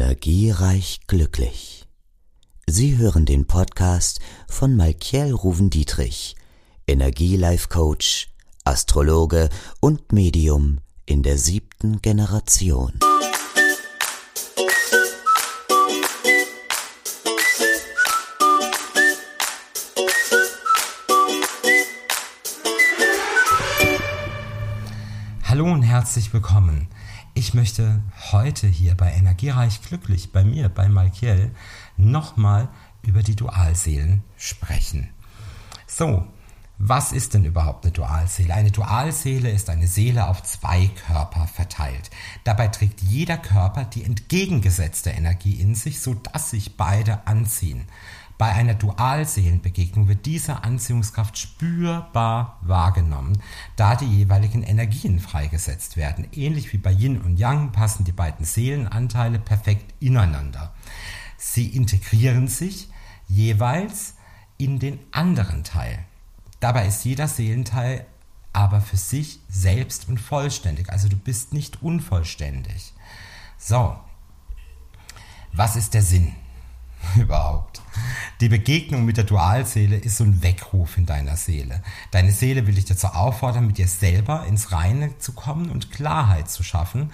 Energiereich 0.00 1.00
glücklich. 1.08 1.86
Sie 2.66 2.96
hören 2.96 3.26
den 3.26 3.46
Podcast 3.46 4.20
von 4.48 4.74
Malkiel 4.74 5.34
Ruven-Dietrich, 5.34 6.36
Energielife-Coach, 6.86 8.30
Astrologe 8.64 9.50
und 9.80 10.10
Medium 10.10 10.78
in 11.04 11.22
der 11.22 11.36
siebten 11.36 12.00
Generation. 12.00 12.98
Hallo 25.44 25.70
und 25.70 25.82
herzlich 25.82 26.32
willkommen. 26.32 26.88
Ich 27.40 27.54
möchte 27.54 28.02
heute 28.32 28.66
hier 28.66 28.94
bei 28.94 29.12
Energiereich 29.12 29.80
Glücklich, 29.80 30.30
bei 30.30 30.44
mir, 30.44 30.68
bei 30.68 30.90
Malkiel, 30.90 31.54
nochmal 31.96 32.68
über 33.00 33.22
die 33.22 33.34
Dualseelen 33.34 34.22
sprechen. 34.36 35.08
So, 35.86 36.26
was 36.76 37.12
ist 37.12 37.32
denn 37.32 37.46
überhaupt 37.46 37.86
eine 37.86 37.92
Dualseele? 37.92 38.52
Eine 38.52 38.70
Dualseele 38.70 39.50
ist 39.50 39.70
eine 39.70 39.86
Seele 39.86 40.28
auf 40.28 40.42
zwei 40.42 40.88
Körper 41.06 41.46
verteilt. 41.46 42.10
Dabei 42.44 42.68
trägt 42.68 43.00
jeder 43.00 43.38
Körper 43.38 43.84
die 43.84 44.04
entgegengesetzte 44.04 45.08
Energie 45.08 45.54
in 45.54 45.74
sich, 45.74 46.02
sodass 46.02 46.50
sich 46.50 46.76
beide 46.76 47.26
anziehen. 47.26 47.86
Bei 48.40 48.54
einer 48.54 48.72
Dualseelenbegegnung 48.72 50.08
wird 50.08 50.24
diese 50.24 50.64
Anziehungskraft 50.64 51.36
spürbar 51.36 52.56
wahrgenommen, 52.62 53.42
da 53.76 53.96
die 53.96 54.06
jeweiligen 54.06 54.62
Energien 54.62 55.20
freigesetzt 55.20 55.98
werden. 55.98 56.26
Ähnlich 56.32 56.72
wie 56.72 56.78
bei 56.78 56.90
Yin 56.90 57.20
und 57.20 57.38
Yang 57.38 57.72
passen 57.72 58.04
die 58.04 58.12
beiden 58.12 58.46
Seelenanteile 58.46 59.38
perfekt 59.38 59.92
ineinander. 60.00 60.72
Sie 61.36 61.66
integrieren 61.66 62.48
sich 62.48 62.88
jeweils 63.28 64.14
in 64.56 64.78
den 64.78 65.00
anderen 65.12 65.62
Teil. 65.62 65.98
Dabei 66.60 66.86
ist 66.86 67.04
jeder 67.04 67.28
Seelenteil 67.28 68.06
aber 68.54 68.80
für 68.80 68.96
sich 68.96 69.40
selbst 69.50 70.08
und 70.08 70.16
vollständig. 70.16 70.88
Also 70.88 71.10
du 71.10 71.16
bist 71.16 71.52
nicht 71.52 71.82
unvollständig. 71.82 72.94
So, 73.58 74.00
was 75.52 75.76
ist 75.76 75.92
der 75.92 76.02
Sinn 76.02 76.32
überhaupt? 77.16 77.82
Die 78.40 78.48
Begegnung 78.48 79.04
mit 79.04 79.18
der 79.18 79.24
Dualseele 79.24 79.96
ist 79.96 80.16
so 80.16 80.24
ein 80.24 80.42
Weckruf 80.42 80.96
in 80.96 81.04
deiner 81.04 81.36
Seele. 81.36 81.82
Deine 82.10 82.32
Seele 82.32 82.66
will 82.66 82.74
dich 82.74 82.86
dazu 82.86 83.08
auffordern, 83.08 83.66
mit 83.66 83.76
dir 83.76 83.86
selber 83.86 84.46
ins 84.46 84.72
Reine 84.72 85.18
zu 85.18 85.32
kommen 85.32 85.70
und 85.70 85.90
Klarheit 85.90 86.50
zu 86.50 86.62
schaffen. 86.62 87.10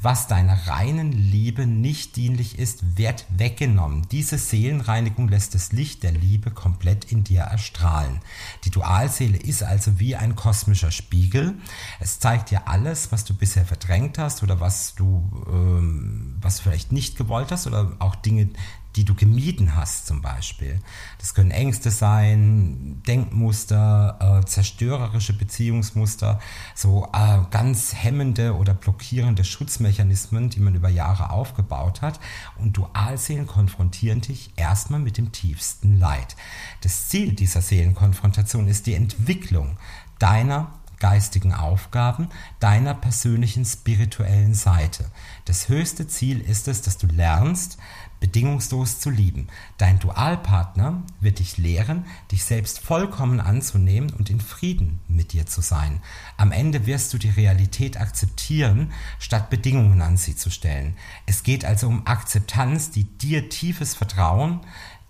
Was 0.00 0.26
deiner 0.26 0.66
reinen 0.66 1.12
Liebe 1.12 1.64
nicht 1.64 2.16
dienlich 2.16 2.58
ist, 2.58 2.98
wird 2.98 3.24
weggenommen. 3.28 4.08
Diese 4.10 4.36
Seelenreinigung 4.36 5.28
lässt 5.28 5.54
das 5.54 5.70
Licht 5.70 6.02
der 6.02 6.10
Liebe 6.10 6.50
komplett 6.50 7.12
in 7.12 7.22
dir 7.22 7.42
erstrahlen. 7.42 8.18
Die 8.64 8.70
Dualseele 8.70 9.36
ist 9.36 9.62
also 9.62 10.00
wie 10.00 10.16
ein 10.16 10.34
kosmischer 10.34 10.90
Spiegel. 10.90 11.54
Es 12.00 12.18
zeigt 12.18 12.50
dir 12.50 12.66
alles, 12.66 13.12
was 13.12 13.24
du 13.24 13.34
bisher 13.34 13.64
verdrängt 13.64 14.18
hast 14.18 14.42
oder 14.42 14.58
was 14.58 14.96
du, 14.96 15.30
ähm, 15.46 16.36
was 16.40 16.56
du 16.56 16.62
vielleicht 16.64 16.90
nicht 16.90 17.16
gewollt 17.16 17.52
hast 17.52 17.68
oder 17.68 17.92
auch 18.00 18.16
Dinge, 18.16 18.48
die 18.96 19.04
du 19.04 19.14
gemieden 19.14 19.74
hast 19.74 20.06
zum 20.06 20.20
Beispiel. 20.20 20.80
Das 21.18 21.34
können 21.34 21.50
Ängste 21.50 21.90
sein, 21.90 23.02
Denkmuster, 23.06 24.40
äh, 24.42 24.46
zerstörerische 24.46 25.32
Beziehungsmuster, 25.32 26.40
so 26.74 27.08
äh, 27.12 27.38
ganz 27.50 27.94
hemmende 27.94 28.56
oder 28.56 28.74
blockierende 28.74 29.44
Schutzmechanismen, 29.44 30.50
die 30.50 30.60
man 30.60 30.74
über 30.74 30.88
Jahre 30.88 31.30
aufgebaut 31.30 32.02
hat. 32.02 32.20
Und 32.58 32.76
Dualseelen 32.76 33.46
konfrontieren 33.46 34.20
dich 34.20 34.52
erstmal 34.56 35.00
mit 35.00 35.16
dem 35.16 35.32
tiefsten 35.32 35.98
Leid. 35.98 36.36
Das 36.82 37.08
Ziel 37.08 37.32
dieser 37.32 37.62
Seelenkonfrontation 37.62 38.68
ist 38.68 38.86
die 38.86 38.94
Entwicklung 38.94 39.76
deiner 40.18 40.70
geistigen 41.02 41.52
Aufgaben 41.52 42.28
deiner 42.60 42.94
persönlichen 42.94 43.64
spirituellen 43.64 44.54
Seite. 44.54 45.10
Das 45.46 45.68
höchste 45.68 46.06
Ziel 46.06 46.40
ist 46.40 46.68
es, 46.68 46.80
dass 46.80 46.96
du 46.96 47.08
lernst, 47.08 47.76
bedingungslos 48.20 49.00
zu 49.00 49.10
lieben. 49.10 49.48
Dein 49.78 49.98
Dualpartner 49.98 51.02
wird 51.18 51.40
dich 51.40 51.58
lehren, 51.58 52.04
dich 52.30 52.44
selbst 52.44 52.78
vollkommen 52.78 53.40
anzunehmen 53.40 54.10
und 54.10 54.30
in 54.30 54.40
Frieden 54.40 55.00
mit 55.08 55.32
dir 55.32 55.44
zu 55.44 55.60
sein. 55.60 56.00
Am 56.36 56.52
Ende 56.52 56.86
wirst 56.86 57.12
du 57.12 57.18
die 57.18 57.30
Realität 57.30 58.00
akzeptieren, 58.00 58.92
statt 59.18 59.50
Bedingungen 59.50 60.02
an 60.02 60.16
sie 60.16 60.36
zu 60.36 60.50
stellen. 60.50 60.96
Es 61.26 61.42
geht 61.42 61.64
also 61.64 61.88
um 61.88 62.06
Akzeptanz, 62.06 62.92
die 62.92 63.04
dir 63.04 63.48
tiefes 63.48 63.96
Vertrauen 63.96 64.60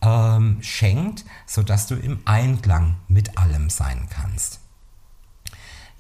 ähm, 0.00 0.56
schenkt, 0.62 1.26
sodass 1.44 1.86
du 1.86 1.97
im 1.97 2.20
Einklang 2.24 2.97
mit 3.09 3.36
allem 3.36 3.69
sein 3.69 4.09
kannst. 4.09 4.62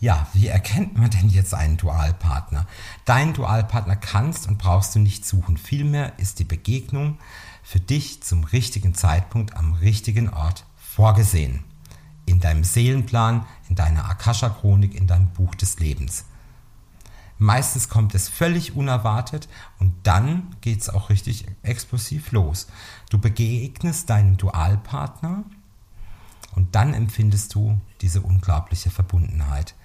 Ja, 0.02 0.26
wie 0.32 0.48
erkennt 0.48 0.98
man 0.98 1.10
denn 1.10 1.28
jetzt 1.28 1.54
einen 1.54 1.76
Dualpartner? 1.76 2.66
Deinen 3.04 3.34
Dualpartner 3.34 3.94
kannst 3.94 4.48
und 4.48 4.58
brauchst 4.58 4.96
du 4.96 4.98
nicht 4.98 5.24
suchen. 5.24 5.56
Vielmehr 5.56 6.18
ist 6.18 6.40
die 6.40 6.44
Begegnung 6.44 7.18
für 7.62 7.78
dich 7.78 8.20
zum 8.20 8.42
richtigen 8.42 8.96
Zeitpunkt 8.96 9.56
am 9.56 9.74
richtigen 9.74 10.28
Ort 10.28 10.66
vorgesehen. 10.76 11.62
In 12.26 12.40
deinem 12.40 12.64
Seelenplan, 12.64 13.46
in 13.68 13.76
deiner 13.76 14.10
Akasha-Chronik, 14.10 14.96
in 14.96 15.06
deinem 15.06 15.28
Buch 15.28 15.54
des 15.54 15.78
Lebens. 15.78 16.24
Meistens 17.38 17.88
kommt 17.88 18.16
es 18.16 18.28
völlig 18.28 18.74
unerwartet 18.74 19.48
und 19.78 19.94
dann 20.02 20.56
geht 20.62 20.80
es 20.80 20.88
auch 20.90 21.10
richtig 21.10 21.46
explosiv 21.62 22.32
los. 22.32 22.66
Du 23.08 23.18
begegnest 23.18 24.10
deinem 24.10 24.36
Dualpartner 24.36 25.44
und 26.56 26.74
dann 26.74 26.92
empfindest 26.92 27.54
du 27.54 27.80
diese 28.00 28.20
unglaubliche 28.20 28.90
Verbundenheit. 28.90 29.76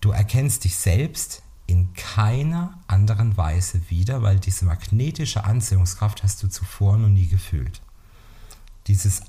Du 0.00 0.12
erkennst 0.12 0.62
dich 0.64 0.76
selbst 0.76 1.42
in 1.66 1.92
keiner 1.94 2.78
anderen 2.86 3.36
Weise 3.36 3.90
wieder, 3.90 4.22
weil 4.22 4.38
diese 4.38 4.64
magnetische 4.64 5.44
Anziehungskraft 5.44 6.22
hast 6.22 6.42
du 6.42 6.48
zuvor 6.48 6.96
noch 6.96 7.08
nie 7.08 7.26
gefühlt. 7.26 7.82
Dieses 8.86 9.22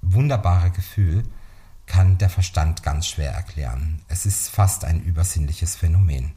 wunderbare 0.00 0.70
Gefühl 0.70 1.24
kann 1.86 2.18
der 2.18 2.30
Verstand 2.30 2.84
ganz 2.84 3.08
schwer 3.08 3.32
erklären. 3.32 4.00
Es 4.08 4.24
ist 4.24 4.48
fast 4.48 4.84
ein 4.84 5.02
übersinnliches 5.02 5.74
Phänomen. 5.74 6.32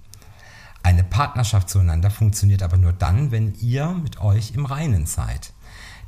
Eine 0.82 1.04
Partnerschaft 1.04 1.70
zueinander 1.70 2.10
funktioniert 2.10 2.64
aber 2.64 2.78
nur 2.78 2.94
dann, 2.94 3.32
wenn 3.32 3.54
ihr 3.56 3.88
mit 3.90 4.20
euch 4.20 4.52
im 4.56 4.66
Reinen 4.66 5.06
seid. 5.06 5.54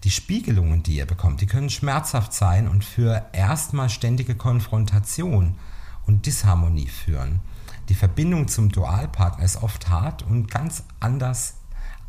Die 0.04 0.12
Spiegelungen, 0.12 0.84
die 0.84 0.98
ihr 0.98 1.06
bekommt, 1.06 1.42
die 1.42 1.48
können 1.48 1.70
schmerzhaft 1.70 2.34
sein 2.34 2.68
und 2.68 2.84
für 2.84 3.28
erstmal 3.34 3.90
ständige 3.90 4.36
Konfrontation 4.36 5.56
und 6.06 6.26
Disharmonie 6.26 6.88
führen 6.88 7.40
die 7.90 7.96
Verbindung 7.96 8.48
zum 8.48 8.70
Dualpartner 8.70 9.46
ist 9.46 9.64
oft 9.64 9.90
hart 9.90 10.24
und 10.24 10.52
ganz 10.52 10.84
anders, 11.00 11.56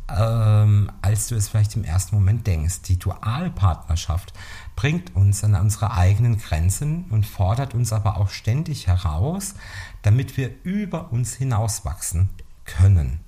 ähm, 0.09 0.91
als 1.01 1.27
du 1.27 1.35
es 1.35 1.47
vielleicht 1.47 1.75
im 1.75 1.83
ersten 1.83 2.15
Moment 2.15 2.47
denkst. 2.47 2.81
Die 2.83 2.99
Dualpartnerschaft 2.99 4.33
bringt 4.75 5.15
uns 5.15 5.43
an 5.43 5.55
unsere 5.55 5.93
eigenen 5.93 6.37
Grenzen 6.37 7.05
und 7.09 7.25
fordert 7.25 7.73
uns 7.73 7.93
aber 7.93 8.17
auch 8.17 8.29
ständig 8.29 8.87
heraus, 8.87 9.55
damit 10.01 10.35
wir 10.37 10.51
über 10.63 11.11
uns 11.11 11.35
hinauswachsen 11.35 12.29
können. 12.65 13.19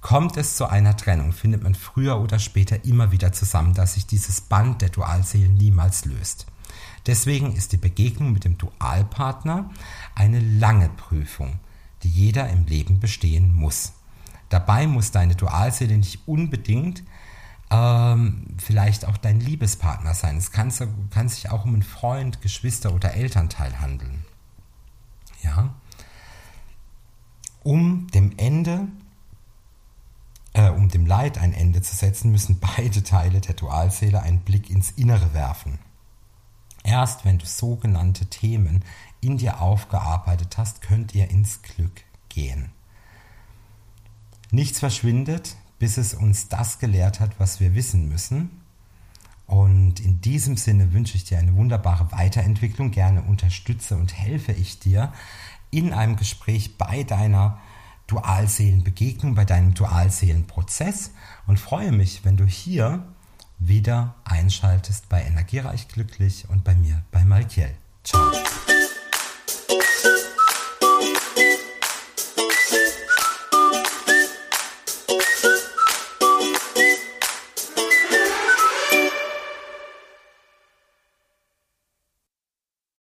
Kommt 0.00 0.36
es 0.36 0.56
zu 0.56 0.66
einer 0.66 0.96
Trennung, 0.96 1.32
findet 1.32 1.62
man 1.62 1.74
früher 1.74 2.20
oder 2.20 2.38
später 2.38 2.84
immer 2.84 3.12
wieder 3.12 3.32
zusammen, 3.32 3.74
dass 3.74 3.94
sich 3.94 4.06
dieses 4.06 4.40
Band 4.40 4.82
der 4.82 4.88
Dualseelen 4.88 5.54
niemals 5.54 6.06
löst. 6.06 6.46
Deswegen 7.06 7.54
ist 7.54 7.72
die 7.72 7.76
Begegnung 7.76 8.32
mit 8.32 8.44
dem 8.44 8.58
Dualpartner 8.58 9.70
eine 10.14 10.40
lange 10.40 10.88
Prüfung 10.88 11.58
die 12.02 12.08
jeder 12.08 12.48
im 12.50 12.66
Leben 12.66 13.00
bestehen 13.00 13.54
muss. 13.54 13.92
Dabei 14.48 14.86
muss 14.86 15.10
deine 15.10 15.34
Dualseele 15.34 15.96
nicht 15.96 16.20
unbedingt 16.26 17.02
ähm, 17.72 18.44
vielleicht 18.58 19.06
auch 19.06 19.16
dein 19.16 19.40
Liebespartner 19.40 20.12
sein. 20.12 20.36
Es 20.36 20.52
kann, 20.52 20.70
kann 21.10 21.28
sich 21.28 21.50
auch 21.50 21.64
um 21.64 21.72
einen 21.72 21.82
Freund, 21.82 22.42
Geschwister 22.42 22.92
oder 22.92 23.14
Elternteil 23.14 23.80
handeln. 23.80 24.24
Ja? 25.42 25.74
Um 27.62 28.08
dem 28.08 28.36
Ende, 28.36 28.88
äh, 30.52 30.68
um 30.68 30.90
dem 30.90 31.06
Leid 31.06 31.38
ein 31.38 31.54
Ende 31.54 31.80
zu 31.80 31.96
setzen, 31.96 32.30
müssen 32.30 32.60
beide 32.60 33.02
Teile 33.02 33.40
der 33.40 33.54
Dualseele 33.54 34.20
einen 34.20 34.40
Blick 34.40 34.68
ins 34.68 34.90
Innere 34.90 35.32
werfen. 35.32 35.78
Erst 36.84 37.24
wenn 37.24 37.38
du 37.38 37.46
sogenannte 37.46 38.26
Themen 38.26 38.84
in 39.22 39.38
dir 39.38 39.62
aufgearbeitet 39.62 40.58
hast, 40.58 40.82
könnt 40.82 41.14
ihr 41.14 41.30
ins 41.30 41.62
Glück 41.62 42.02
gehen. 42.28 42.70
Nichts 44.50 44.80
verschwindet, 44.80 45.56
bis 45.78 45.96
es 45.96 46.12
uns 46.12 46.48
das 46.48 46.78
gelehrt 46.78 47.20
hat, 47.20 47.40
was 47.40 47.58
wir 47.58 47.74
wissen 47.74 48.08
müssen. 48.08 48.50
Und 49.46 50.00
in 50.00 50.20
diesem 50.20 50.56
Sinne 50.56 50.92
wünsche 50.92 51.16
ich 51.16 51.24
dir 51.24 51.38
eine 51.38 51.54
wunderbare 51.54 52.12
Weiterentwicklung. 52.12 52.90
Gerne 52.90 53.22
unterstütze 53.22 53.96
und 53.96 54.16
helfe 54.16 54.52
ich 54.52 54.78
dir 54.78 55.12
in 55.70 55.92
einem 55.92 56.16
Gespräch 56.16 56.76
bei 56.76 57.02
deiner 57.02 57.58
Dualseelenbegegnung, 58.06 59.34
bei 59.34 59.44
deinem 59.44 59.74
Dualseelenprozess 59.74 61.12
und 61.46 61.58
freue 61.58 61.92
mich, 61.92 62.24
wenn 62.24 62.36
du 62.36 62.44
hier 62.44 63.04
wieder 63.58 64.14
einschaltest 64.24 65.08
bei 65.08 65.22
Energiereich 65.22 65.88
Glücklich 65.88 66.48
und 66.48 66.64
bei 66.64 66.74
mir, 66.74 67.02
bei 67.10 67.24
Malkiel. 67.24 67.74
Ciao. 68.04 68.32